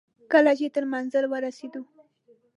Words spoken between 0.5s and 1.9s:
چې تر منزل ورسېدو.